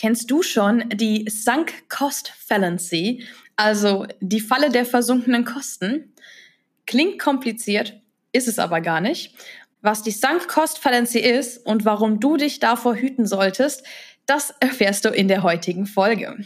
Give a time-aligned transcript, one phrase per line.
[0.00, 3.24] Kennst du schon die Sunk Cost Fallacy,
[3.56, 6.14] also die Falle der versunkenen Kosten?
[6.86, 9.34] Klingt kompliziert, ist es aber gar nicht.
[9.80, 13.82] Was die Sunk Cost Fallacy ist und warum du dich davor hüten solltest,
[14.24, 16.36] das erfährst du in der heutigen Folge.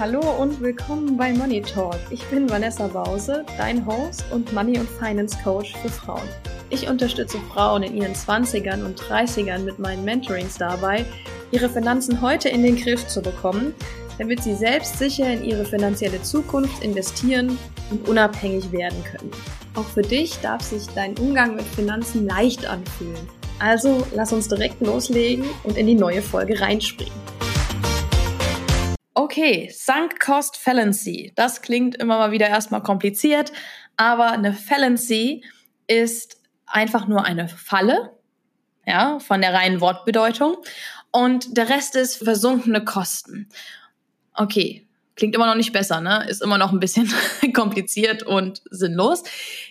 [0.00, 2.00] Hallo und willkommen bei Money Talk.
[2.10, 6.28] Ich bin Vanessa Bause, dein Host und Money und Finance Coach für Frauen.
[6.72, 11.04] Ich unterstütze Frauen in ihren 20ern und 30ern mit meinen Mentorings dabei,
[11.50, 13.74] ihre Finanzen heute in den Griff zu bekommen,
[14.18, 17.58] damit sie selbstsicher in ihre finanzielle Zukunft investieren
[17.90, 19.32] und unabhängig werden können.
[19.74, 23.28] Auch für dich darf sich dein Umgang mit Finanzen leicht anfühlen.
[23.58, 27.12] Also lass uns direkt loslegen und in die neue Folge reinspringen.
[29.14, 31.32] Okay, Sunk Cost Fallacy.
[31.34, 33.50] Das klingt immer mal wieder erstmal kompliziert,
[33.96, 35.42] aber eine Fallacy
[35.88, 36.39] ist
[36.70, 38.16] einfach nur eine Falle,
[38.86, 40.56] ja, von der reinen Wortbedeutung.
[41.12, 43.48] Und der Rest ist versunkene Kosten.
[44.34, 46.26] Okay, klingt immer noch nicht besser, ne?
[46.28, 47.12] Ist immer noch ein bisschen
[47.54, 49.24] kompliziert und sinnlos.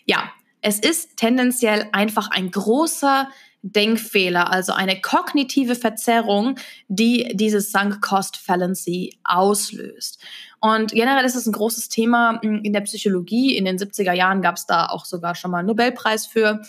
[0.06, 3.30] Ja, es ist tendenziell einfach ein großer
[3.62, 6.56] Denkfehler, also eine kognitive Verzerrung,
[6.88, 10.22] die dieses Sunk Cost Fallacy auslöst.
[10.62, 13.56] Und generell ist es ein großes Thema hm, in der Psychologie.
[13.56, 16.62] In den 70er Jahren gab es da auch sogar schon mal einen Nobelpreis für.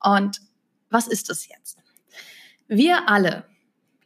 [0.00, 0.40] Und
[0.90, 1.78] was ist das jetzt?
[2.66, 3.44] Wir alle,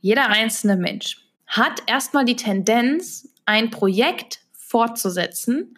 [0.01, 5.77] jeder einzelne Mensch, hat erstmal die Tendenz, ein Projekt fortzusetzen,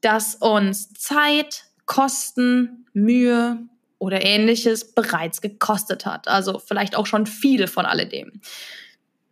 [0.00, 3.68] das uns Zeit, Kosten, Mühe
[4.04, 6.28] oder ähnliches bereits gekostet hat.
[6.28, 8.40] Also vielleicht auch schon viel von alledem.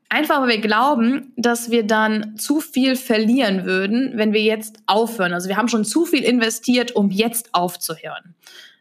[0.08, 5.32] Einfach weil wir glauben, dass wir dann zu viel verlieren würden, wenn wir jetzt aufhören.
[5.32, 8.34] Also wir haben schon zu viel investiert, um jetzt aufzuhören.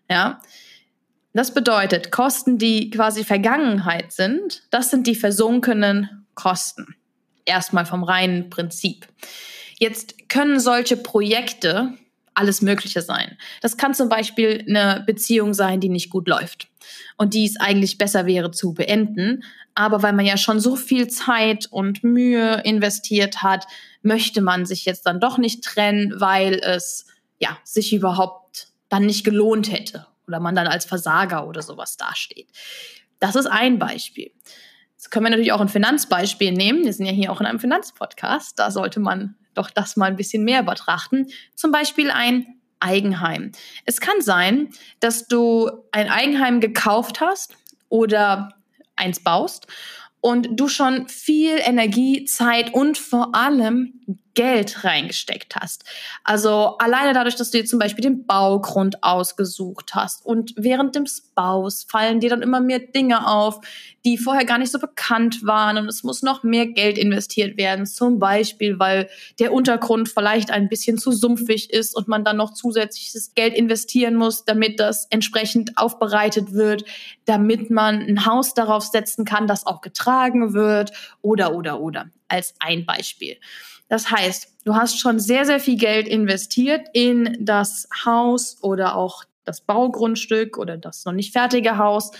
[0.09, 0.41] Ja.
[1.33, 6.95] Das bedeutet, Kosten, die quasi Vergangenheit sind, das sind die versunkenen Kosten.
[7.45, 9.07] Erstmal vom reinen Prinzip.
[9.79, 11.93] Jetzt können solche Projekte
[12.33, 13.37] alles Mögliche sein.
[13.61, 16.67] Das kann zum Beispiel eine Beziehung sein, die nicht gut läuft
[17.17, 19.43] und die es eigentlich besser wäre zu beenden.
[19.75, 23.67] Aber weil man ja schon so viel Zeit und Mühe investiert hat,
[24.01, 27.05] möchte man sich jetzt dann doch nicht trennen, weil es
[27.39, 32.49] ja sich überhaupt dann nicht gelohnt hätte oder man dann als Versager oder sowas dasteht.
[33.19, 34.31] Das ist ein Beispiel.
[34.93, 36.83] Jetzt können wir natürlich auch ein Finanzbeispiel nehmen.
[36.85, 38.59] Wir sind ja hier auch in einem Finanzpodcast.
[38.59, 41.27] Da sollte man doch das mal ein bisschen mehr betrachten.
[41.55, 42.45] Zum Beispiel ein
[42.79, 43.51] Eigenheim.
[43.85, 44.69] Es kann sein,
[44.99, 47.55] dass du ein Eigenheim gekauft hast
[47.89, 48.55] oder
[48.95, 49.67] eins baust
[50.19, 55.83] und du schon viel Energie, Zeit und vor allem Geld reingesteckt hast.
[56.23, 61.21] Also alleine dadurch, dass du dir zum Beispiel den Baugrund ausgesucht hast und während des
[61.35, 63.59] Baus fallen dir dann immer mehr Dinge auf,
[64.05, 67.85] die vorher gar nicht so bekannt waren und es muss noch mehr Geld investiert werden.
[67.85, 69.09] Zum Beispiel, weil
[69.39, 74.15] der Untergrund vielleicht ein bisschen zu sumpfig ist und man dann noch zusätzliches Geld investieren
[74.15, 76.83] muss, damit das entsprechend aufbereitet wird,
[77.25, 80.91] damit man ein Haus darauf setzen kann, das auch getragen wird
[81.21, 82.09] oder, oder, oder.
[82.27, 83.37] Als ein Beispiel.
[83.91, 89.25] Das heißt, du hast schon sehr, sehr viel Geld investiert in das Haus oder auch
[89.43, 92.11] das Baugrundstück oder das noch nicht fertige Haus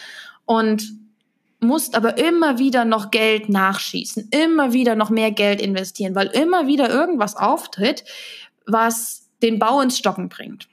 [0.44, 0.84] und
[1.62, 6.68] musst aber immer wieder noch Geld nachschießen, immer wieder noch mehr Geld investieren, weil immer
[6.68, 8.04] wieder irgendwas auftritt,
[8.66, 10.68] was den Bau ins Stocken bringt.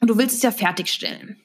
[0.00, 1.40] Und du willst es ja fertigstellen.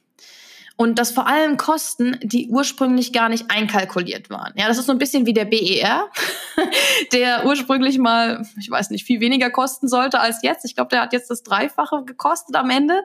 [0.78, 4.52] Und das vor allem Kosten, die ursprünglich gar nicht einkalkuliert waren.
[4.58, 6.10] Ja, das ist so ein bisschen wie der BER,
[7.14, 10.66] der ursprünglich mal, ich weiß nicht, viel weniger kosten sollte als jetzt.
[10.66, 13.04] Ich glaube, der hat jetzt das Dreifache gekostet am Ende.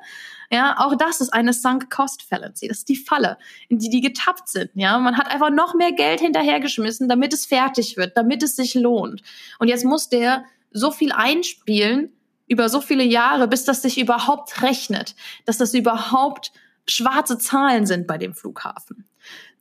[0.50, 2.66] Ja, auch das ist eine Sunk Cost Fallacy.
[2.66, 3.38] Das ist die Falle,
[3.69, 4.70] in die die getappt sind.
[4.75, 8.75] Ja, man hat einfach noch mehr Geld hinterhergeschmissen, damit es fertig wird, damit es sich
[8.75, 9.22] lohnt.
[9.60, 12.12] Und jetzt muss der so viel einspielen
[12.48, 15.14] über so viele Jahre, bis das sich überhaupt rechnet,
[15.47, 16.50] dass das überhaupt
[16.90, 19.06] schwarze Zahlen sind bei dem Flughafen.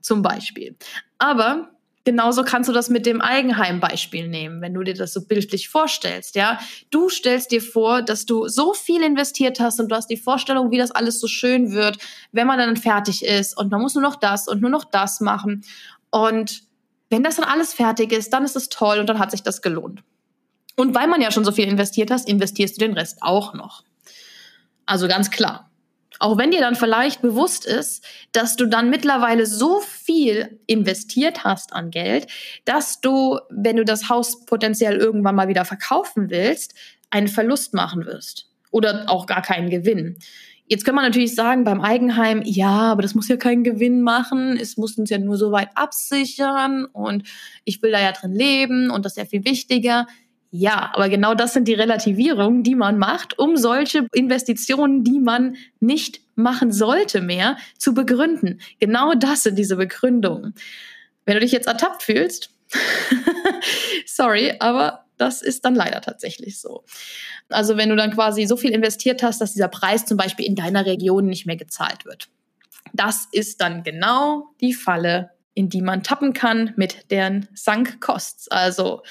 [0.02, 0.76] Zum Beispiel.
[1.18, 1.70] Aber
[2.06, 6.36] genauso kannst du das mit dem Eigenheimbeispiel nehmen, wenn du dir das so bildlich vorstellst,
[6.36, 6.60] ja.
[6.90, 10.72] Du stellst dir vor, dass du so viel investiert hast und du hast die Vorstellung,
[10.72, 11.98] wie das alles so schön wird,
[12.32, 15.22] wenn man dann fertig ist und man muss nur noch das und nur noch das
[15.22, 15.64] machen.
[16.10, 16.64] Und
[17.10, 19.62] wenn das dann alles fertig ist, dann ist es toll und dann hat sich das
[19.62, 20.04] gelohnt.
[20.76, 23.84] Und weil man ja schon so viel investiert hast, investierst du den Rest auch noch.
[24.86, 25.69] Also ganz klar.
[26.18, 31.74] Auch wenn dir dann vielleicht bewusst ist, dass du dann mittlerweile so viel investiert hast
[31.74, 32.28] an Geld,
[32.66, 36.74] dass du, wenn du das Haus potenziell irgendwann mal wieder verkaufen willst,
[37.12, 40.18] einen Verlust machen wirst oder auch gar keinen Gewinn.
[40.68, 44.56] Jetzt kann man natürlich sagen, beim Eigenheim, ja, aber das muss ja keinen Gewinn machen.
[44.56, 47.24] Es muss uns ja nur so weit absichern und
[47.66, 50.06] ich will da ja drin leben und das ist ja viel wichtiger.
[50.52, 55.58] Ja, aber genau das sind die Relativierungen, die man macht, um solche Investitionen, die man
[55.80, 58.60] nicht machen sollte mehr, zu begründen.
[58.80, 60.56] Genau das sind diese Begründungen.
[61.26, 62.50] Wenn du dich jetzt ertappt fühlst,
[64.08, 66.84] sorry, aber das ist dann leider tatsächlich so.
[67.50, 70.56] Also wenn du dann quasi so viel investiert hast, dass dieser Preis zum Beispiel in
[70.56, 72.30] deiner Region nicht mehr gezahlt wird.
[72.94, 78.48] Das ist dann genau die Falle, in die man tappen kann mit deren Sunk Costs.
[78.48, 79.04] Also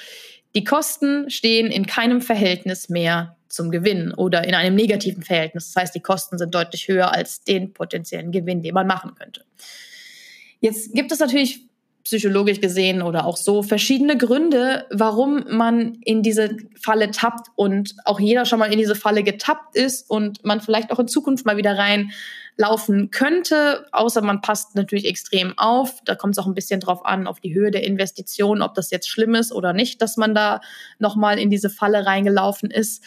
[0.55, 5.71] die Kosten stehen in keinem Verhältnis mehr zum Gewinn oder in einem negativen Verhältnis.
[5.73, 9.43] Das heißt, die Kosten sind deutlich höher als den potenziellen Gewinn, den man machen könnte.
[10.59, 11.68] Jetzt gibt es natürlich
[12.03, 18.19] psychologisch gesehen oder auch so verschiedene Gründe, warum man in diese Falle tappt und auch
[18.19, 21.57] jeder schon mal in diese Falle getappt ist und man vielleicht auch in Zukunft mal
[21.57, 25.99] wieder reinlaufen könnte, außer man passt natürlich extrem auf.
[26.05, 28.91] Da kommt es auch ein bisschen drauf an, auf die Höhe der Investition, ob das
[28.91, 30.61] jetzt schlimm ist oder nicht, dass man da
[30.99, 33.03] nochmal in diese Falle reingelaufen ist.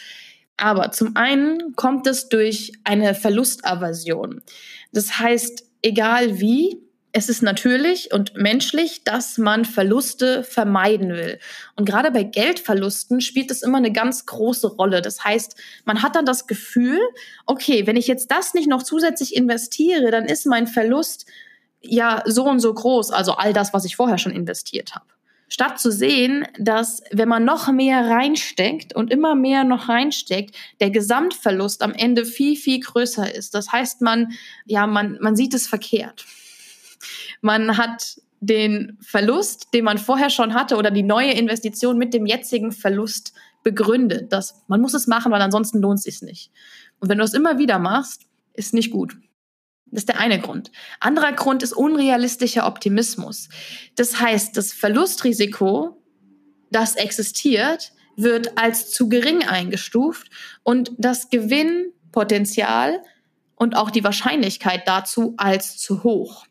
[0.55, 4.41] Aber zum einen kommt es durch eine Verlustaversion.
[4.91, 6.82] Das heißt, egal wie,
[7.15, 11.39] es ist natürlich und menschlich, dass man Verluste vermeiden will.
[11.75, 15.03] Und gerade bei Geldverlusten spielt es immer eine ganz große Rolle.
[15.03, 15.55] Das heißt,
[15.85, 16.99] man hat dann das Gefühl,
[17.45, 21.27] okay, wenn ich jetzt das nicht noch zusätzlich investiere, dann ist mein Verlust
[21.81, 25.05] ja so und so groß, also all das, was ich vorher schon investiert habe.
[25.49, 30.89] Statt zu sehen, dass wenn man noch mehr reinsteckt und immer mehr noch reinsteckt, der
[30.89, 33.53] Gesamtverlust am Ende viel, viel größer ist.
[33.53, 34.33] Das heißt, man,
[34.65, 36.25] ja, man, man sieht es verkehrt.
[37.43, 42.25] Man hat den Verlust, den man vorher schon hatte oder die neue Investition mit dem
[42.25, 44.31] jetzigen Verlust begründet.
[44.31, 46.51] Dass man muss es machen, weil ansonsten lohnt es sich nicht.
[46.99, 48.23] Und wenn du es immer wieder machst,
[48.53, 49.17] ist nicht gut.
[49.87, 50.71] Das ist der eine Grund.
[51.01, 53.49] Anderer Grund ist unrealistischer Optimismus.
[53.95, 56.01] Das heißt, das Verlustrisiko,
[56.71, 60.29] das existiert, wird als zu gering eingestuft
[60.63, 63.01] und das Gewinnpotenzial
[63.55, 66.45] und auch die Wahrscheinlichkeit dazu als zu hoch.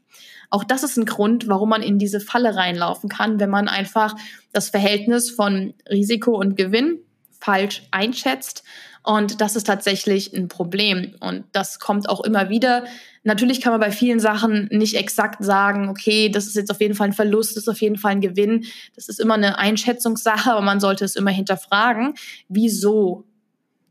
[0.52, 4.14] Auch das ist ein Grund, warum man in diese Falle reinlaufen kann, wenn man einfach
[4.52, 6.98] das Verhältnis von Risiko und Gewinn
[7.40, 8.62] falsch einschätzt.
[9.02, 11.16] Und das ist tatsächlich ein Problem.
[11.20, 12.84] Und das kommt auch immer wieder.
[13.24, 16.94] Natürlich kann man bei vielen Sachen nicht exakt sagen, okay, das ist jetzt auf jeden
[16.94, 18.66] Fall ein Verlust, das ist auf jeden Fall ein Gewinn.
[18.94, 22.12] Das ist immer eine Einschätzungssache, aber man sollte es immer hinterfragen.
[22.48, 23.24] Wieso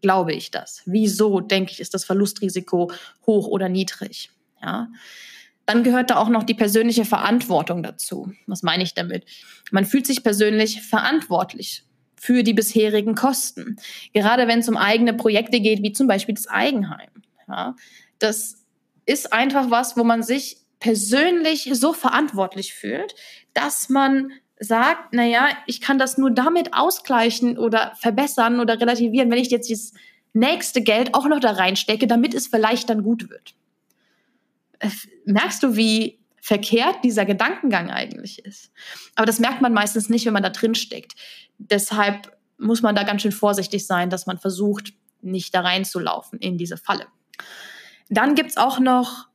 [0.04, 0.84] glaube ich das?
[0.86, 2.92] Wieso denke ich, ist das Verlustrisiko
[3.26, 4.30] hoch oder niedrig?
[4.62, 4.90] Ja.
[5.72, 8.34] Dann gehört da auch noch die persönliche Verantwortung dazu.
[8.46, 9.24] Was meine ich damit?
[9.72, 11.86] Man fühlt sich persönlich verantwortlich
[12.18, 13.78] für die bisherigen Kosten.
[14.12, 17.10] Gerade wenn es um eigene Projekte geht, wie zum Beispiel das Eigenheim.
[17.48, 17.76] Ja,
[18.20, 18.66] das
[19.06, 23.16] ist einfach was, wo man sich persönlich so verantwortlich fühlt,
[23.54, 29.40] dass man sagt, naja, ich kann das nur damit ausgleichen oder verbessern oder relativieren, wenn
[29.40, 29.94] ich jetzt das
[30.34, 33.56] nächste Geld auch noch da reinstecke, damit es vielleicht dann gut wird
[35.26, 38.72] merkst du, wie verkehrt dieser Gedankengang eigentlich ist.
[39.16, 41.14] Aber das merkt man meistens nicht, wenn man da drin steckt.
[41.60, 46.58] Deshalb muss man da ganz schön vorsichtig sein, dass man versucht, nicht da reinzulaufen in
[46.58, 47.06] diese Falle.
[48.10, 49.28] Dann gibt's auch noch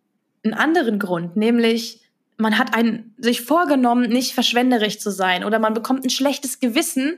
[0.42, 2.02] einen anderen Grund, nämlich
[2.38, 7.16] man hat einen, sich vorgenommen, nicht verschwenderisch zu sein oder man bekommt ein schlechtes Gewissen,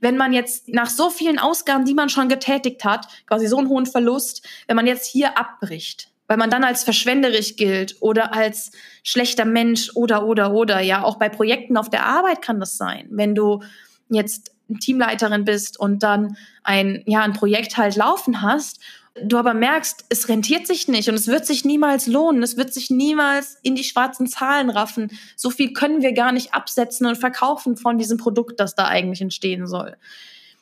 [0.00, 3.68] wenn man jetzt nach so vielen Ausgaben, die man schon getätigt hat, quasi so einen
[3.68, 8.70] hohen Verlust, wenn man jetzt hier abbricht weil man dann als verschwenderisch gilt oder als
[9.02, 10.78] schlechter Mensch oder, oder, oder.
[10.78, 13.08] Ja, auch bei Projekten auf der Arbeit kann das sein.
[13.10, 13.64] Wenn du
[14.10, 18.78] jetzt Teamleiterin bist und dann ein, ja, ein Projekt halt laufen hast,
[19.20, 22.72] du aber merkst, es rentiert sich nicht und es wird sich niemals lohnen, es wird
[22.72, 25.10] sich niemals in die schwarzen Zahlen raffen.
[25.34, 29.20] So viel können wir gar nicht absetzen und verkaufen von diesem Produkt, das da eigentlich
[29.20, 29.96] entstehen soll.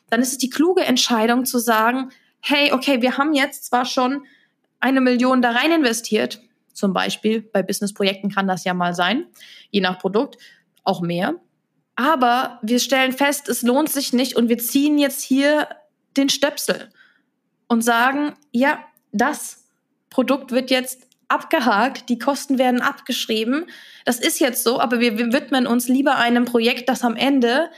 [0.09, 2.09] Dann ist es die kluge Entscheidung zu sagen,
[2.39, 4.23] hey, okay, wir haben jetzt zwar schon
[4.79, 6.41] eine Million da rein investiert,
[6.73, 9.25] zum Beispiel bei Businessprojekten kann das ja mal sein,
[9.69, 10.37] je nach Produkt,
[10.83, 11.35] auch mehr.
[11.95, 15.67] Aber wir stellen fest, es lohnt sich nicht und wir ziehen jetzt hier
[16.15, 16.89] den Stöpsel
[17.67, 18.79] und sagen, ja,
[19.11, 19.65] das
[20.09, 23.65] Produkt wird jetzt abgehakt, die Kosten werden abgeschrieben.
[24.05, 27.69] Das ist jetzt so, aber wir, widmen uns lieber einem Projekt, das am Ende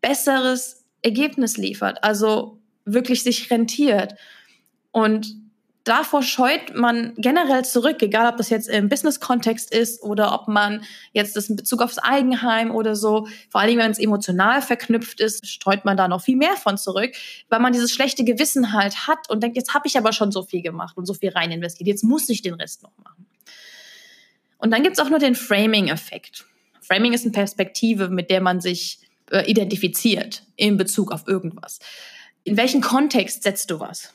[0.00, 4.14] besseres Ergebnis liefert, also wirklich sich rentiert.
[4.92, 5.34] Und
[5.86, 10.84] davor scheut man generell zurück, egal ob das jetzt im Business-Kontext ist oder ob man
[11.12, 15.46] jetzt das in Bezug aufs Eigenheim oder so, vor allem wenn es emotional verknüpft ist,
[15.46, 17.14] streut man da noch viel mehr von zurück,
[17.48, 20.42] weil man dieses schlechte Gewissen halt hat und denkt, jetzt habe ich aber schon so
[20.42, 23.24] viel gemacht und so viel rein investiert, jetzt muss ich den Rest noch machen.
[24.58, 26.46] Und dann gibt's auch nur den Framing-Effekt.
[26.80, 28.98] Framing ist eine Perspektive, mit der man sich
[29.30, 31.78] äh, identifiziert in Bezug auf irgendwas.
[32.42, 34.12] In welchen Kontext setzt du was?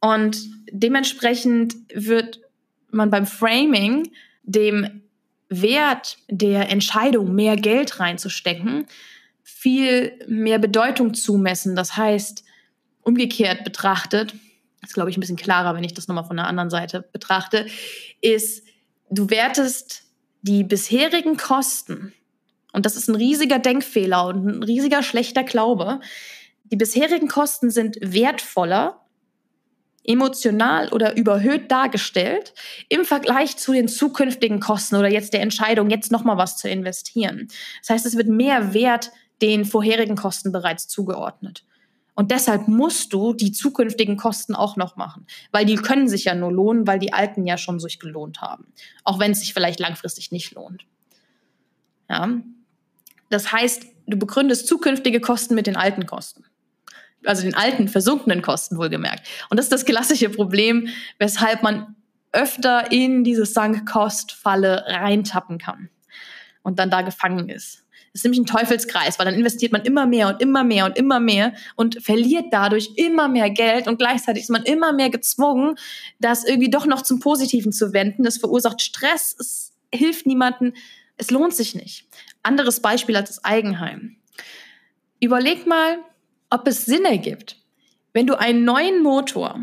[0.00, 0.38] Und
[0.70, 2.40] dementsprechend wird
[2.90, 4.10] man beim Framing
[4.42, 5.02] dem
[5.48, 8.86] Wert der Entscheidung, mehr Geld reinzustecken,
[9.42, 11.76] viel mehr Bedeutung zumessen.
[11.76, 12.44] Das heißt,
[13.02, 14.34] umgekehrt betrachtet,
[14.82, 17.66] ist glaube ich ein bisschen klarer, wenn ich das nochmal von der anderen Seite betrachte,
[18.20, 18.64] ist,
[19.10, 20.04] du wertest
[20.42, 22.14] die bisherigen Kosten,
[22.72, 26.00] und das ist ein riesiger Denkfehler und ein riesiger schlechter Glaube,
[26.64, 29.04] die bisherigen Kosten sind wertvoller,
[30.04, 32.54] emotional oder überhöht dargestellt
[32.88, 37.48] im Vergleich zu den zukünftigen Kosten oder jetzt der Entscheidung, jetzt nochmal was zu investieren.
[37.80, 39.10] Das heißt, es wird mehr Wert
[39.42, 41.64] den vorherigen Kosten bereits zugeordnet.
[42.14, 46.34] Und deshalb musst du die zukünftigen Kosten auch noch machen, weil die können sich ja
[46.34, 48.66] nur lohnen, weil die alten ja schon sich gelohnt haben,
[49.04, 50.84] auch wenn es sich vielleicht langfristig nicht lohnt.
[52.08, 52.28] Ja.
[53.30, 56.44] Das heißt, du begründest zukünftige Kosten mit den alten Kosten.
[57.24, 59.26] Also den alten, versunkenen Kosten wohlgemerkt.
[59.50, 61.96] Und das ist das klassische Problem, weshalb man
[62.32, 65.90] öfter in diese Sunk-Cost-Falle reintappen kann
[66.62, 67.84] und dann da gefangen ist.
[68.12, 70.98] Das ist nämlich ein Teufelskreis, weil dann investiert man immer mehr und immer mehr und
[70.98, 75.76] immer mehr und verliert dadurch immer mehr Geld und gleichzeitig ist man immer mehr gezwungen,
[76.18, 78.24] das irgendwie doch noch zum Positiven zu wenden.
[78.24, 80.72] Das verursacht Stress, es hilft niemandem,
[81.18, 82.08] es lohnt sich nicht.
[82.42, 84.16] Anderes Beispiel als das Eigenheim.
[85.20, 85.98] Überleg mal,
[86.50, 87.56] ob es Sinn ergibt,
[88.12, 89.60] wenn du einen neuen Motor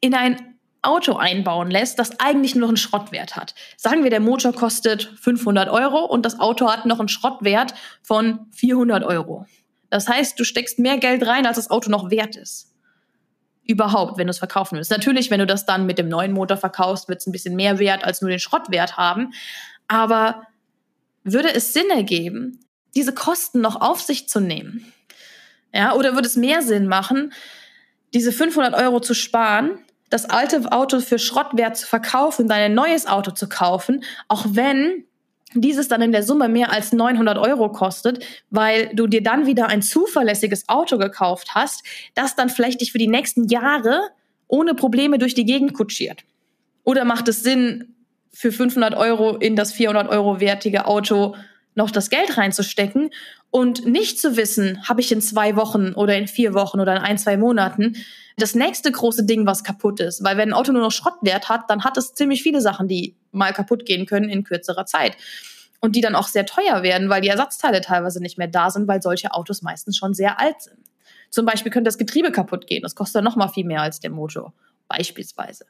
[0.00, 3.54] in ein Auto einbauen lässt, das eigentlich nur noch einen Schrottwert hat.
[3.76, 8.46] Sagen wir, der Motor kostet 500 Euro und das Auto hat noch einen Schrottwert von
[8.50, 9.46] 400 Euro.
[9.90, 12.72] Das heißt, du steckst mehr Geld rein, als das Auto noch wert ist.
[13.64, 14.90] Überhaupt, wenn du es verkaufen willst.
[14.90, 17.78] Natürlich, wenn du das dann mit dem neuen Motor verkaufst, wird es ein bisschen mehr
[17.78, 19.32] wert als nur den Schrottwert haben.
[19.86, 20.42] Aber
[21.22, 22.58] würde es Sinn ergeben,
[22.96, 24.92] diese Kosten noch auf sich zu nehmen?
[25.72, 27.32] Ja, oder würde es mehr Sinn machen,
[28.12, 29.78] diese 500 Euro zu sparen
[30.12, 35.04] das alte Auto für Schrottwert zu verkaufen, dein neues Auto zu kaufen, auch wenn
[35.54, 39.68] dieses dann in der Summe mehr als 900 Euro kostet, weil du dir dann wieder
[39.68, 41.82] ein zuverlässiges Auto gekauft hast,
[42.14, 44.10] das dann vielleicht dich für die nächsten Jahre
[44.48, 46.24] ohne Probleme durch die Gegend kutschiert.
[46.84, 47.94] Oder macht es Sinn,
[48.34, 51.36] für 500 Euro in das 400 Euro wertige Auto
[51.74, 53.10] noch das Geld reinzustecken
[53.50, 57.02] und nicht zu wissen, habe ich in zwei Wochen oder in vier Wochen oder in
[57.02, 57.96] ein, zwei Monaten
[58.36, 60.24] das nächste große Ding, was kaputt ist.
[60.24, 63.14] Weil wenn ein Auto nur noch Schrottwert hat, dann hat es ziemlich viele Sachen, die
[63.30, 65.16] mal kaputt gehen können in kürzerer Zeit.
[65.80, 68.86] Und die dann auch sehr teuer werden, weil die Ersatzteile teilweise nicht mehr da sind,
[68.86, 70.78] weil solche Autos meistens schon sehr alt sind.
[71.28, 72.82] Zum Beispiel könnte das Getriebe kaputt gehen.
[72.82, 74.52] Das kostet dann noch mal viel mehr als der Motor.
[74.86, 75.66] Beispielsweise.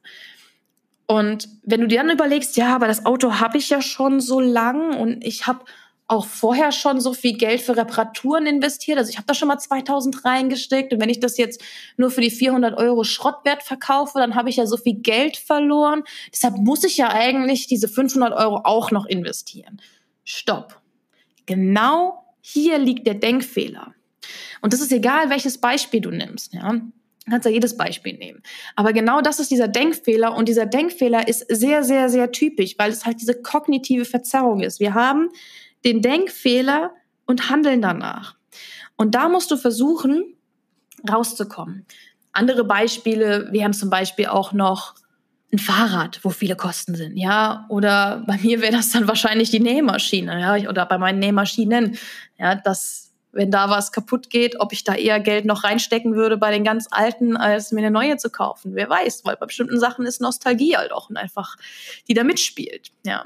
[1.06, 4.40] Und wenn du dir dann überlegst, ja, aber das Auto habe ich ja schon so
[4.40, 5.64] lang und ich habe
[6.12, 8.98] auch vorher schon so viel Geld für Reparaturen investiert.
[8.98, 10.92] Also ich habe da schon mal 2000 reingesteckt.
[10.92, 11.62] Und wenn ich das jetzt
[11.96, 16.04] nur für die 400 Euro Schrottwert verkaufe, dann habe ich ja so viel Geld verloren.
[16.30, 19.80] Deshalb muss ich ja eigentlich diese 500 Euro auch noch investieren.
[20.24, 20.80] Stopp.
[21.46, 23.94] Genau hier liegt der Denkfehler.
[24.60, 26.52] Und das ist egal, welches Beispiel du nimmst.
[26.52, 26.72] Ja?
[26.72, 28.42] Du kannst ja jedes Beispiel nehmen.
[28.74, 32.90] Aber genau das ist dieser Denkfehler und dieser Denkfehler ist sehr, sehr, sehr typisch, weil
[32.90, 34.80] es halt diese kognitive Verzerrung ist.
[34.80, 35.30] Wir haben
[35.84, 36.92] den Denkfehler
[37.26, 38.36] und handeln danach.
[38.96, 40.36] Und da musst du versuchen,
[41.10, 41.86] rauszukommen.
[42.32, 44.94] Andere Beispiele, wir haben zum Beispiel auch noch
[45.52, 49.60] ein Fahrrad, wo viele Kosten sind, ja, oder bei mir wäre das dann wahrscheinlich die
[49.60, 51.98] Nähmaschine, ja, oder bei meinen Nähmaschinen,
[52.38, 56.36] ja, dass wenn da was kaputt geht, ob ich da eher Geld noch reinstecken würde
[56.36, 58.74] bei den ganz alten, als mir eine neue zu kaufen.
[58.74, 61.56] Wer weiß, weil bei bestimmten Sachen ist Nostalgie halt auch einfach,
[62.08, 62.92] die da mitspielt.
[63.04, 63.24] Ja.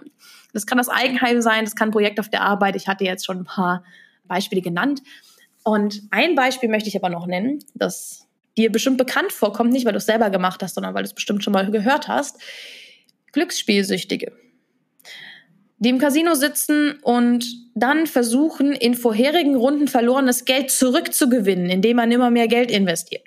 [0.52, 2.76] Das kann das Eigenheim sein, das kann ein Projekt auf der Arbeit.
[2.76, 3.84] Ich hatte jetzt schon ein paar
[4.24, 5.02] Beispiele genannt.
[5.64, 9.92] Und ein Beispiel möchte ich aber noch nennen, das dir bestimmt bekannt vorkommt, nicht weil
[9.92, 12.40] du es selber gemacht hast, sondern weil du es bestimmt schon mal gehört hast.
[13.32, 14.32] Glücksspielsüchtige
[15.78, 22.10] die im Casino sitzen und dann versuchen, in vorherigen Runden verlorenes Geld zurückzugewinnen, indem man
[22.10, 23.26] immer mehr Geld investiert.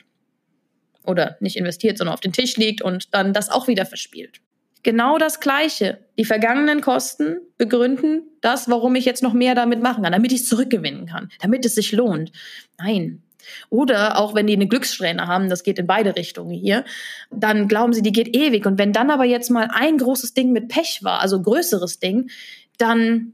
[1.05, 4.41] Oder nicht investiert, sondern auf den Tisch liegt und dann das auch wieder verspielt.
[4.81, 5.99] Genau das Gleiche.
[6.17, 10.41] Die vergangenen Kosten begründen das, warum ich jetzt noch mehr damit machen kann, damit ich
[10.41, 12.31] es zurückgewinnen kann, damit es sich lohnt.
[12.77, 13.21] Nein,
[13.69, 16.85] Oder auch wenn die eine Glückssträhne haben, das geht in beide Richtungen hier,
[17.31, 18.65] dann glauben sie, die geht ewig.
[18.65, 22.29] Und wenn dann aber jetzt mal ein großes Ding mit Pech war, also größeres Ding,
[22.77, 23.33] dann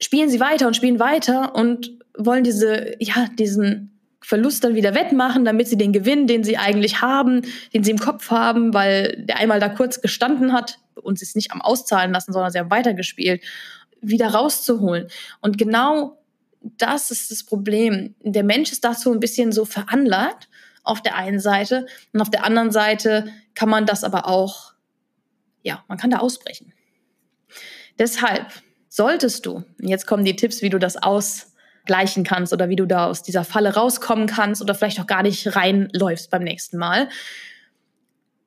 [0.00, 5.44] spielen sie weiter und spielen weiter und wollen diese, ja, diesen Verlust dann wieder wettmachen,
[5.44, 7.42] damit sie den Gewinn, den sie eigentlich haben,
[7.74, 11.34] den sie im Kopf haben, weil der einmal da kurz gestanden hat und sie es
[11.34, 13.42] nicht am Auszahlen lassen, sondern sie haben weitergespielt,
[14.00, 15.08] wieder rauszuholen.
[15.40, 16.21] Und genau
[16.62, 18.14] das ist das Problem.
[18.20, 20.48] Der Mensch ist dazu ein bisschen so veranlagt
[20.84, 24.72] auf der einen Seite und auf der anderen Seite kann man das aber auch,
[25.62, 26.72] ja, man kann da ausbrechen.
[27.98, 28.46] Deshalb
[28.88, 33.06] solltest du, jetzt kommen die Tipps, wie du das ausgleichen kannst oder wie du da
[33.06, 37.08] aus dieser Falle rauskommen kannst oder vielleicht auch gar nicht reinläufst beim nächsten Mal.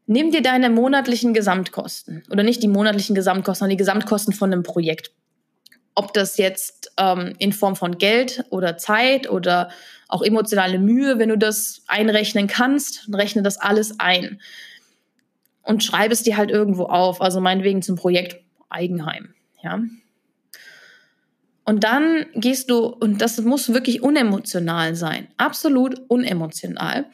[0.08, 4.64] Nimm dir deine monatlichen Gesamtkosten oder nicht die monatlichen Gesamtkosten, sondern die Gesamtkosten von einem
[4.64, 5.12] Projekt.
[5.96, 9.70] Ob das jetzt ähm, in Form von Geld oder Zeit oder
[10.08, 14.40] auch emotionale Mühe, wenn du das einrechnen kannst, rechne das alles ein
[15.64, 17.22] und schreibe es dir halt irgendwo auf.
[17.22, 19.34] Also meinetwegen zum Projekt Eigenheim.
[19.64, 19.80] Ja,
[21.66, 27.06] und dann gehst du, und das muss wirklich unemotional sein, absolut unemotional.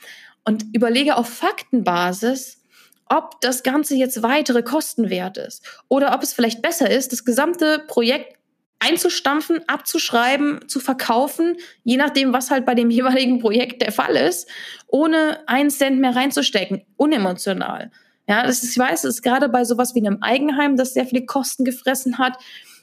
[0.43, 2.61] Und überlege auf Faktenbasis,
[3.07, 5.63] ob das Ganze jetzt weitere Kosten wert ist.
[5.87, 8.37] Oder ob es vielleicht besser ist, das gesamte Projekt
[8.81, 14.49] einzustampfen, abzuschreiben, zu verkaufen, je nachdem, was halt bei dem jeweiligen Projekt der Fall ist,
[14.87, 17.91] ohne einen Cent mehr reinzustecken, unemotional.
[18.27, 21.05] Ja, das ist, ich weiß, es ist gerade bei sowas wie einem Eigenheim, das sehr
[21.05, 22.37] viele Kosten gefressen hat,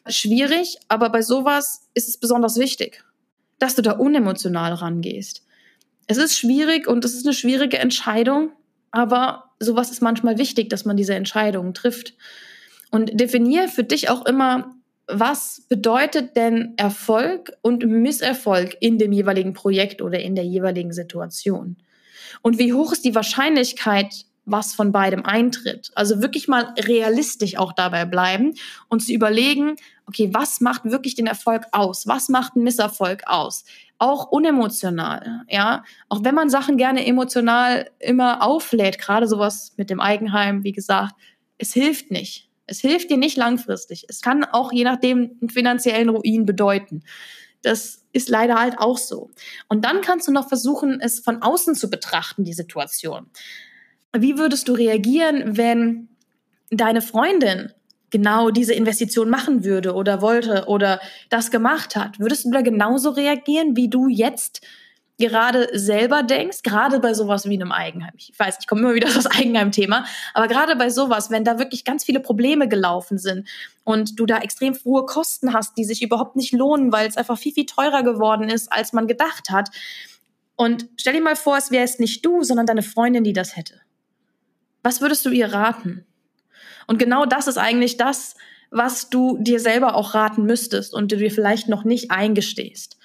[0.06, 3.04] schwierig, aber bei sowas ist es besonders wichtig,
[3.58, 5.44] dass du da unemotional rangehst.
[6.06, 8.52] Es ist schwierig und es ist eine schwierige Entscheidung,
[8.90, 12.14] aber sowas ist manchmal wichtig, dass man diese Entscheidungen trifft.
[12.90, 14.77] Und definier für dich auch immer,
[15.08, 21.76] was bedeutet denn Erfolg und Misserfolg in dem jeweiligen Projekt oder in der jeweiligen Situation?
[22.42, 25.90] Und wie hoch ist die Wahrscheinlichkeit, was von beidem eintritt.
[25.94, 28.54] Also wirklich mal realistisch auch dabei bleiben
[28.88, 32.06] und zu überlegen, okay, was macht wirklich den Erfolg aus?
[32.06, 33.64] Was macht einen Misserfolg aus?
[33.98, 35.84] Auch unemotional, ja.
[36.08, 41.14] Auch wenn man Sachen gerne emotional immer auflädt, gerade sowas mit dem Eigenheim, wie gesagt,
[41.58, 42.47] es hilft nicht.
[42.68, 44.04] Es hilft dir nicht langfristig.
[44.08, 47.02] Es kann auch je nachdem einen finanziellen Ruin bedeuten.
[47.62, 49.30] Das ist leider halt auch so.
[49.68, 53.26] Und dann kannst du noch versuchen, es von außen zu betrachten, die Situation.
[54.16, 56.08] Wie würdest du reagieren, wenn
[56.70, 57.72] deine Freundin
[58.10, 62.18] genau diese Investition machen würde oder wollte oder das gemacht hat?
[62.18, 64.60] Würdest du da genauso reagieren, wie du jetzt
[65.18, 68.14] gerade selber denkst, gerade bei sowas wie einem Eigenheim.
[68.16, 71.58] Ich weiß, ich komme immer wieder auf das Eigenheim-Thema, aber gerade bei sowas, wenn da
[71.58, 73.48] wirklich ganz viele Probleme gelaufen sind
[73.84, 77.36] und du da extrem hohe Kosten hast, die sich überhaupt nicht lohnen, weil es einfach
[77.36, 79.70] viel, viel teurer geworden ist, als man gedacht hat.
[80.56, 83.56] Und stell dir mal vor, es wäre es nicht du, sondern deine Freundin, die das
[83.56, 83.80] hätte.
[84.82, 86.06] Was würdest du ihr raten?
[86.86, 88.36] Und genau das ist eigentlich das,
[88.70, 92.98] was du dir selber auch raten müsstest und du dir vielleicht noch nicht eingestehst.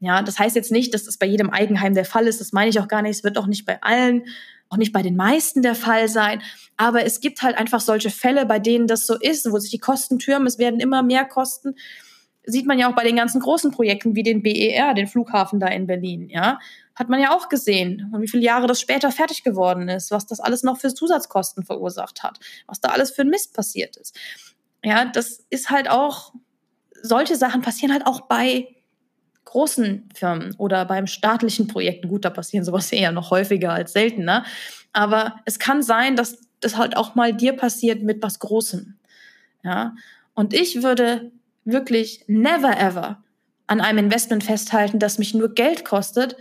[0.00, 2.40] Ja, das heißt jetzt nicht, dass das bei jedem Eigenheim der Fall ist.
[2.40, 3.18] Das meine ich auch gar nicht.
[3.18, 4.24] Es wird auch nicht bei allen,
[4.70, 6.42] auch nicht bei den meisten der Fall sein.
[6.78, 9.78] Aber es gibt halt einfach solche Fälle, bei denen das so ist, wo sich die
[9.78, 10.46] Kosten türmen.
[10.46, 11.74] Es werden immer mehr Kosten.
[12.44, 15.66] Sieht man ja auch bei den ganzen großen Projekten wie den BER, den Flughafen da
[15.68, 16.30] in Berlin.
[16.30, 16.58] Ja,
[16.94, 18.10] hat man ja auch gesehen.
[18.18, 22.22] Wie viele Jahre das später fertig geworden ist, was das alles noch für Zusatzkosten verursacht
[22.22, 24.18] hat, was da alles für ein Mist passiert ist.
[24.82, 26.32] Ja, das ist halt auch,
[27.02, 28.68] solche Sachen passieren halt auch bei
[29.50, 32.08] großen Firmen oder beim staatlichen Projekten.
[32.08, 34.44] Gut, da passieren sowas eher noch häufiger als seltener.
[34.92, 38.96] Aber es kann sein, dass das halt auch mal dir passiert mit was Großem.
[39.62, 39.94] Ja,
[40.34, 41.32] und ich würde
[41.64, 43.22] wirklich never ever
[43.66, 46.36] an einem Investment festhalten, das mich nur Geld kostet,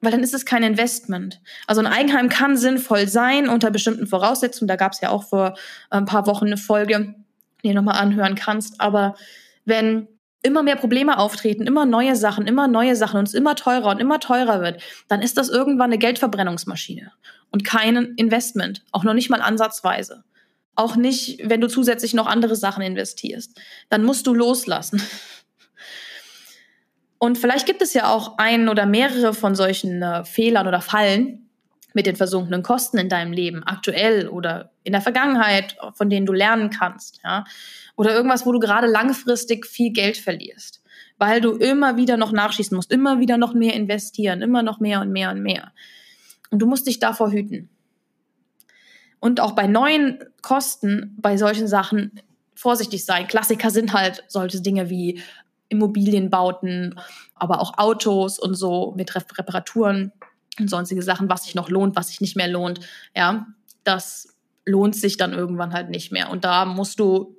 [0.00, 1.40] weil dann ist es kein Investment.
[1.66, 4.68] Also ein Eigenheim kann sinnvoll sein unter bestimmten Voraussetzungen.
[4.68, 5.54] Da gab es ja auch vor
[5.90, 7.14] äh, ein paar Wochen eine Folge,
[7.62, 8.80] die du nochmal anhören kannst.
[8.80, 9.16] Aber
[9.64, 10.06] wenn
[10.42, 14.00] immer mehr Probleme auftreten, immer neue Sachen, immer neue Sachen und es immer teurer und
[14.00, 17.12] immer teurer wird, dann ist das irgendwann eine Geldverbrennungsmaschine
[17.50, 20.24] und kein Investment, auch noch nicht mal ansatzweise.
[20.74, 23.58] Auch nicht, wenn du zusätzlich noch andere Sachen investierst.
[23.88, 25.02] Dann musst du loslassen.
[27.18, 31.47] Und vielleicht gibt es ja auch einen oder mehrere von solchen äh, Fehlern oder Fallen
[31.98, 36.32] mit den versunkenen Kosten in deinem Leben, aktuell oder in der Vergangenheit, von denen du
[36.32, 37.42] lernen kannst, ja.
[37.96, 40.80] Oder irgendwas, wo du gerade langfristig viel Geld verlierst,
[41.18, 45.00] weil du immer wieder noch nachschießen musst, immer wieder noch mehr investieren, immer noch mehr
[45.00, 45.72] und mehr und mehr.
[46.50, 47.68] Und du musst dich davor hüten.
[49.18, 52.20] Und auch bei neuen Kosten, bei solchen Sachen
[52.54, 53.26] vorsichtig sein.
[53.26, 55.20] Klassiker sind halt solche Dinge wie
[55.68, 57.00] Immobilienbauten,
[57.34, 60.12] aber auch Autos und so mit Reparaturen
[60.60, 62.80] und sonstige Sachen, was sich noch lohnt, was sich nicht mehr lohnt.
[63.14, 63.46] Ja,
[63.84, 66.30] das lohnt sich dann irgendwann halt nicht mehr.
[66.30, 67.36] Und da musst du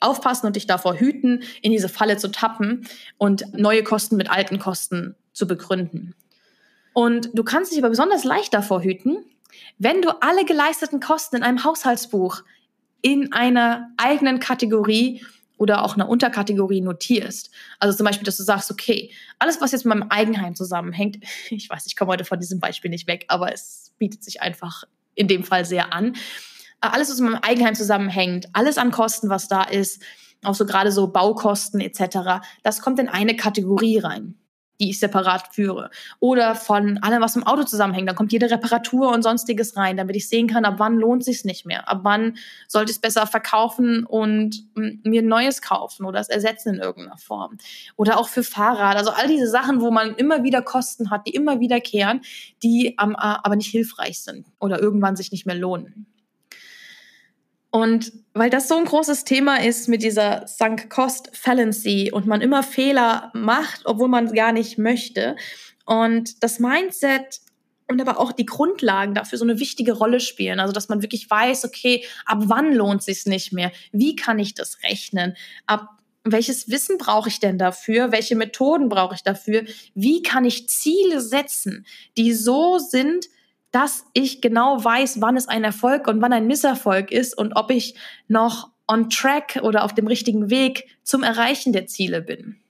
[0.00, 2.86] aufpassen und dich davor hüten, in diese Falle zu tappen
[3.18, 6.14] und neue Kosten mit alten Kosten zu begründen.
[6.92, 9.24] Und du kannst dich aber besonders leicht davor hüten,
[9.78, 12.42] wenn du alle geleisteten Kosten in einem Haushaltsbuch
[13.02, 15.22] in einer eigenen Kategorie
[15.56, 17.50] oder auch einer Unterkategorie notierst.
[17.78, 21.18] Also zum Beispiel, dass du sagst, okay, alles, was jetzt mit meinem Eigenheim zusammenhängt,
[21.50, 24.84] ich weiß, ich komme heute von diesem Beispiel nicht weg, aber es bietet sich einfach
[25.14, 26.16] in dem Fall sehr an.
[26.80, 30.02] Alles, was mit meinem Eigenheim zusammenhängt, alles an Kosten, was da ist,
[30.42, 34.34] auch so gerade so Baukosten etc., das kommt in eine Kategorie rein
[34.80, 35.90] die ich separat führe.
[36.20, 38.08] Oder von allem, was im Auto zusammenhängt.
[38.08, 41.44] Dann kommt jede Reparatur und sonstiges rein, damit ich sehen kann, ab wann lohnt sich
[41.44, 41.88] nicht mehr.
[41.88, 46.74] Ab wann sollte ich es besser verkaufen und mir ein neues kaufen oder es ersetzen
[46.74, 47.56] in irgendeiner Form.
[47.96, 48.96] Oder auch für Fahrrad.
[48.96, 52.22] Also all diese Sachen, wo man immer wieder Kosten hat, die immer wiederkehren,
[52.62, 56.06] die aber nicht hilfreich sind oder irgendwann sich nicht mehr lohnen.
[57.74, 62.40] Und weil das so ein großes Thema ist mit dieser Sunk Cost Fallacy und man
[62.40, 65.34] immer Fehler macht, obwohl man gar nicht möchte.
[65.84, 67.40] Und das Mindset
[67.88, 70.60] und aber auch die Grundlagen dafür so eine wichtige Rolle spielen.
[70.60, 73.72] Also, dass man wirklich weiß, okay, ab wann lohnt sich's nicht mehr?
[73.90, 75.36] Wie kann ich das rechnen?
[75.66, 75.88] Ab
[76.22, 78.12] welches Wissen brauche ich denn dafür?
[78.12, 79.64] Welche Methoden brauche ich dafür?
[79.96, 81.84] Wie kann ich Ziele setzen,
[82.16, 83.26] die so sind,
[83.74, 87.72] dass ich genau weiß, wann es ein Erfolg und wann ein Misserfolg ist und ob
[87.72, 87.96] ich
[88.28, 92.60] noch on track oder auf dem richtigen Weg zum Erreichen der Ziele bin.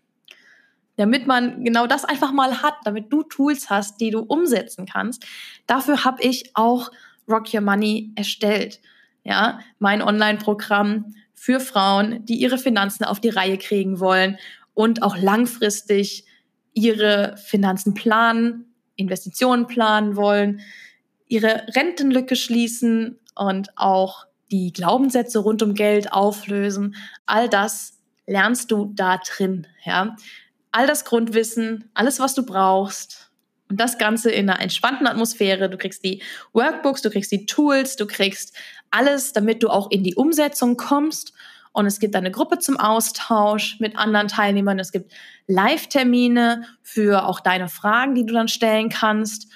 [0.97, 5.27] Damit man genau das einfach mal hat, damit du Tools hast, die du umsetzen kannst.
[5.67, 6.91] Dafür habe ich auch
[7.29, 8.81] Rock Your Money erstellt.
[9.25, 14.39] Ja, mein Online-Programm für Frauen, die ihre Finanzen auf die Reihe kriegen wollen
[14.73, 16.25] und auch langfristig
[16.73, 20.63] ihre Finanzen planen, Investitionen planen wollen,
[21.29, 26.97] ihre Rentenlücke schließen und auch die Glaubenssätze rund um Geld auflösen.
[27.27, 30.17] All das lernst du da drin, ja.
[30.71, 33.31] All das Grundwissen, alles, was du brauchst.
[33.69, 35.71] Und das Ganze in einer entspannten Atmosphäre.
[35.71, 38.57] Du kriegst die Workbooks, du kriegst die Tools, du kriegst
[38.91, 41.33] alles, damit du auch in die Umsetzung kommst.
[41.73, 44.79] Und es gibt eine Gruppe zum Austausch mit anderen Teilnehmern.
[44.79, 45.13] Es gibt
[45.47, 49.49] Live-Termine für auch deine Fragen, die du dann stellen kannst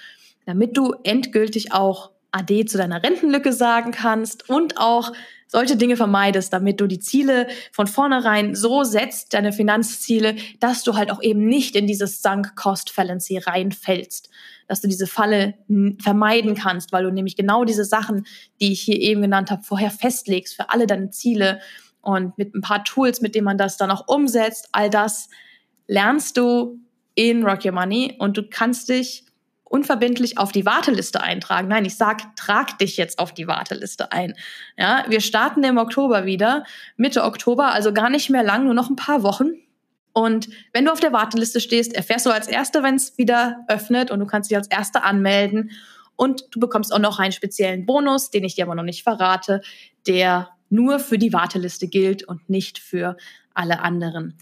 [0.48, 5.12] damit du endgültig auch AD zu deiner Rentenlücke sagen kannst und auch
[5.46, 10.96] solche Dinge vermeidest, damit du die Ziele von vornherein so setzt, deine Finanzziele, dass du
[10.96, 14.30] halt auch eben nicht in dieses Sunk Cost Fallacy reinfällst,
[14.68, 15.52] dass du diese Falle
[16.00, 18.24] vermeiden kannst, weil du nämlich genau diese Sachen,
[18.58, 21.60] die ich hier eben genannt habe, vorher festlegst für alle deine Ziele
[22.00, 25.28] und mit ein paar Tools, mit denen man das dann auch umsetzt, all das
[25.88, 26.80] lernst du
[27.14, 29.27] in Rock Your Money und du kannst dich
[29.68, 31.68] unverbindlich auf die Warteliste eintragen.
[31.68, 34.34] Nein, ich sag, trag dich jetzt auf die Warteliste ein.
[34.76, 36.64] Ja, wir starten im Oktober wieder,
[36.96, 39.50] Mitte Oktober, also gar nicht mehr lang, nur noch ein paar Wochen.
[40.12, 44.10] Und wenn du auf der Warteliste stehst, erfährst du als Erste, wenn es wieder öffnet
[44.10, 45.70] und du kannst dich als Erste anmelden.
[46.16, 49.60] Und du bekommst auch noch einen speziellen Bonus, den ich dir aber noch nicht verrate,
[50.08, 53.16] der nur für die Warteliste gilt und nicht für
[53.54, 54.36] alle anderen.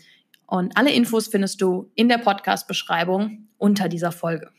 [0.46, 4.50] Und alle Infos findest du in der Podcast-Beschreibung unter dieser Folge.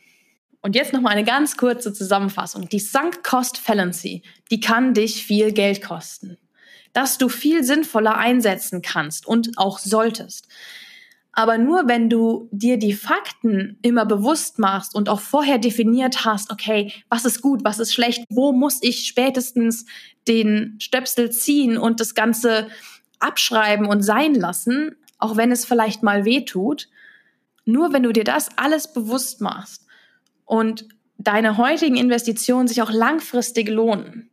[0.60, 2.68] Und jetzt noch mal eine ganz kurze Zusammenfassung.
[2.68, 6.36] Die Sunk Cost Fallacy, die kann dich viel Geld kosten,
[6.92, 10.48] dass du viel sinnvoller einsetzen kannst und auch solltest.
[11.32, 16.50] Aber nur wenn du dir die Fakten immer bewusst machst und auch vorher definiert hast,
[16.50, 19.86] okay, was ist gut, was ist schlecht, wo muss ich spätestens
[20.26, 22.66] den Stöpsel ziehen und das Ganze
[23.20, 26.88] abschreiben und sein lassen, auch wenn es vielleicht mal weh tut.
[27.64, 29.86] Nur wenn du dir das alles bewusst machst,
[30.48, 34.30] und deine heutigen Investitionen sich auch langfristig lohnen.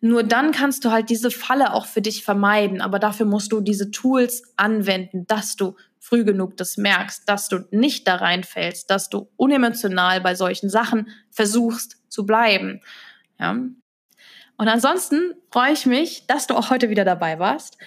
[0.00, 2.80] Nur dann kannst du halt diese Falle auch für dich vermeiden.
[2.80, 7.64] Aber dafür musst du diese Tools anwenden, dass du früh genug das merkst, dass du
[7.70, 12.80] nicht da reinfällst, dass du unemotional bei solchen Sachen versuchst zu bleiben.
[13.38, 13.52] Ja.
[13.52, 17.78] Und ansonsten freue ich mich, dass du auch heute wieder dabei warst.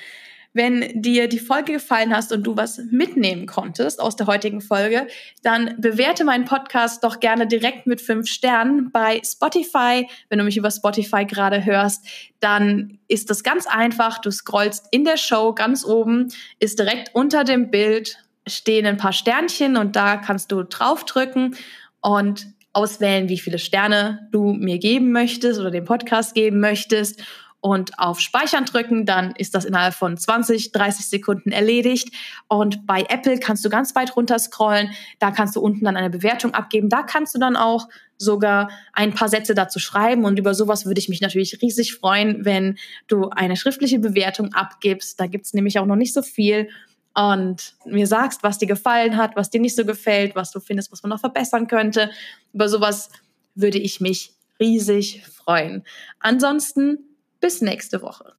[0.56, 5.06] Wenn dir die Folge gefallen hast und du was mitnehmen konntest aus der heutigen Folge,
[5.44, 10.08] dann bewerte meinen Podcast doch gerne direkt mit fünf Sternen bei Spotify.
[10.30, 12.08] Wenn du mich über Spotify gerade hörst,
[12.40, 14.20] dann ist das ganz einfach.
[14.20, 19.12] Du scrollst in der Show ganz oben, ist direkt unter dem Bild stehen ein paar
[19.12, 21.56] Sternchen und da kannst du draufdrücken
[22.02, 27.24] und auswählen, wie viele Sterne du mir geben möchtest oder dem Podcast geben möchtest.
[27.62, 32.10] Und auf Speichern drücken, dann ist das innerhalb von 20, 30 Sekunden erledigt.
[32.48, 36.12] Und bei Apple kannst du ganz weit runter scrollen, da kannst du unten dann eine
[36.12, 37.88] Bewertung abgeben, da kannst du dann auch
[38.18, 42.46] sogar ein paar Sätze dazu schreiben und über sowas würde ich mich natürlich riesig freuen,
[42.46, 45.20] wenn du eine schriftliche Bewertung abgibst.
[45.20, 46.70] Da gibt's nämlich auch noch nicht so viel
[47.16, 50.92] und mir sagst, was dir gefallen hat, was dir nicht so gefällt, was du findest,
[50.92, 52.12] was man noch verbessern könnte.
[52.54, 53.10] Über sowas
[53.56, 55.84] würde ich mich riesig freuen.
[56.20, 57.00] Ansonsten
[57.40, 58.34] bis nächste Woche.